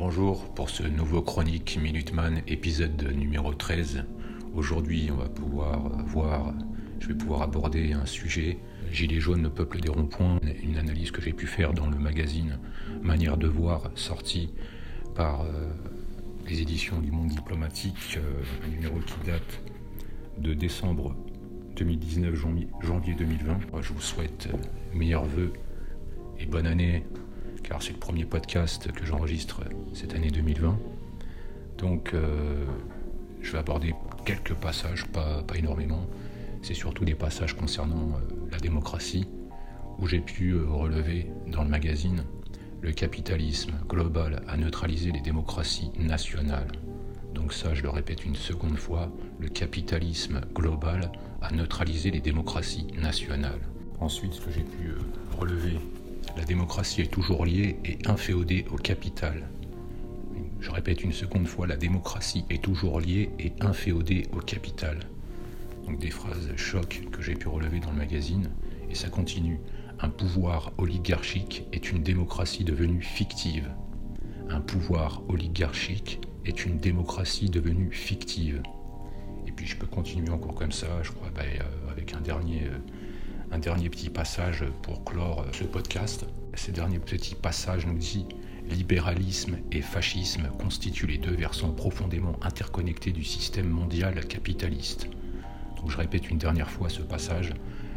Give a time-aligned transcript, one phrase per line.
[0.00, 4.06] Bonjour pour ce nouveau chronique Minuteman épisode numéro 13.
[4.54, 6.54] Aujourd'hui, on va pouvoir voir,
[7.00, 8.56] je vais pouvoir aborder un sujet
[8.90, 12.58] Gilets jaunes, le peuple des ronds-points, une analyse que j'ai pu faire dans le magazine
[13.02, 14.48] Manière de voir, sorti
[15.14, 15.68] par euh,
[16.48, 19.60] les éditions du Monde diplomatique, euh, un numéro qui date
[20.38, 21.14] de décembre
[21.76, 22.34] 2019,
[22.80, 23.82] janvier 2020.
[23.82, 25.52] Je vous souhaite euh, meilleurs voeux
[26.38, 27.04] et bonne année,
[27.62, 29.62] car c'est le premier podcast que j'enregistre
[29.94, 30.78] cette année 2020.
[31.78, 32.14] Donc,
[33.40, 36.06] je vais aborder quelques passages, pas, pas énormément.
[36.62, 38.18] C'est surtout des passages concernant
[38.50, 39.26] la démocratie,
[39.98, 42.24] où j'ai pu euh, relever dans le magazine
[42.82, 46.72] le capitalisme global a neutralisé les démocraties nationales.
[47.34, 52.86] Donc ça, je le répète une seconde fois, le capitalisme global a neutralisé les démocraties
[52.98, 53.60] nationales.
[54.00, 54.98] Ensuite, ce que j'ai pu euh,
[55.38, 55.78] relever,
[56.36, 59.48] la démocratie est toujours liée et inféodée au capital.
[60.60, 64.98] Je répète une seconde fois, la démocratie est toujours liée et inféodée au capital
[65.90, 68.50] donc des phrases choc que j'ai pu relever dans le magazine,
[68.88, 69.60] et ça continue.
[69.98, 73.68] Un pouvoir oligarchique est une démocratie devenue fictive.
[74.48, 78.62] Un pouvoir oligarchique est une démocratie devenue fictive.
[79.46, 82.64] Et puis je peux continuer encore comme ça, je crois, bah, euh, avec un dernier,
[82.64, 82.78] euh,
[83.52, 86.26] un dernier petit passage pour clore euh, ce podcast.
[86.54, 88.26] Ce dernier petit passage nous dit
[88.68, 95.08] Libéralisme et fascisme constituent les deux versants profondément interconnectés du système mondial capitaliste
[95.88, 97.52] je répète une dernière fois ce passage,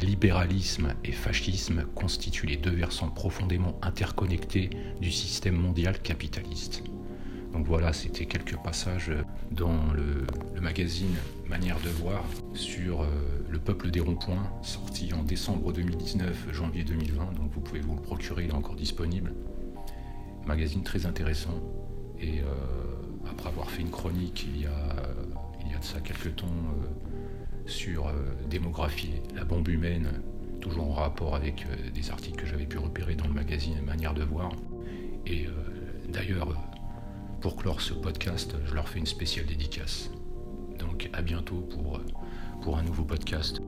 [0.00, 6.82] libéralisme et fascisme constituent les deux versants profondément interconnectés du système mondial capitaliste.
[7.54, 9.12] Donc voilà, c'était quelques passages
[9.52, 10.26] dans le,
[10.60, 11.14] magazine
[11.48, 12.24] Manière de voir
[12.54, 13.06] sur euh,
[13.48, 17.34] le peuple des ronds-points, sorti en décembre 2019, janvier 2020.
[17.34, 19.34] Donc vous pouvez vous le procurer, il est encore disponible.
[20.46, 21.62] Magazine très intéressant.
[22.18, 22.44] Et euh,
[23.30, 24.70] après avoir fait une chronique il y a,
[25.64, 28.10] il y a de ça quelques temps, euh, sur
[28.48, 30.22] démographie, la bombe humaine,
[30.60, 34.24] toujours en rapport avec des articles que j'avais pu repérer dans le magazine Manière de
[34.24, 34.50] voir.
[35.26, 35.46] Et
[36.08, 36.48] d'ailleurs,
[37.44, 40.08] pour clore ce podcast, je leur fais une spéciale dédicace.
[40.78, 43.60] Donc à bientôt pour, un nouveau podcast.